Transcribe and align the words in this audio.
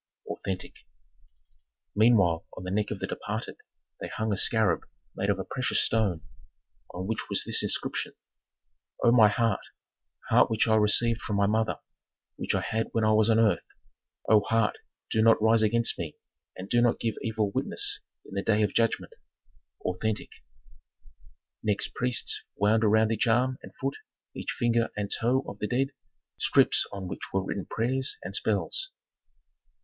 "Authentic. 0.31 0.77
Meanwhile 1.95 2.47
on 2.57 2.63
the 2.63 2.71
neck 2.71 2.89
of 2.89 2.97
the 2.97 3.05
departed 3.05 3.57
they 3.99 4.07
hung 4.07 4.33
a 4.33 4.35
scarab 4.35 4.81
made 5.15 5.29
of 5.29 5.37
a 5.37 5.43
precious 5.45 5.79
stone, 5.79 6.23
on 6.91 7.05
which 7.05 7.29
was 7.29 7.43
this 7.43 7.61
inscription: 7.61 8.13
"O 9.03 9.11
my 9.11 9.27
heart, 9.27 9.59
heart 10.29 10.49
which 10.49 10.67
I 10.67 10.73
received 10.75 11.21
from 11.21 11.35
my 11.35 11.45
mother, 11.45 11.75
which 12.35 12.55
I 12.55 12.61
had 12.61 12.87
when 12.93 13.03
I 13.03 13.11
was 13.11 13.29
on 13.29 13.37
earth, 13.37 13.63
O 14.27 14.39
heart 14.41 14.79
do 15.11 15.21
not 15.21 15.39
rise 15.39 15.61
against 15.61 15.99
me 15.99 16.15
and 16.57 16.67
do 16.67 16.81
not 16.81 16.99
give 16.99 17.13
evil 17.21 17.51
witness 17.51 17.99
in 18.25 18.33
the 18.33 18.41
day 18.41 18.63
of 18.63 18.73
judgment." 18.73 19.13
Authentic. 19.85 20.31
Next 21.61 21.93
priests 21.93 22.43
wound 22.55 22.83
around 22.83 23.11
each 23.11 23.27
arm 23.27 23.59
and 23.61 23.71
foot, 23.79 23.97
each 24.33 24.49
finger 24.57 24.89
and 24.97 25.11
toe 25.11 25.45
of 25.47 25.59
the 25.59 25.67
dead, 25.67 25.89
strips 26.39 26.87
on 26.91 27.07
which 27.07 27.31
were 27.31 27.43
written 27.43 27.67
prayers 27.69 28.17
and 28.23 28.33
spells. 28.35 28.91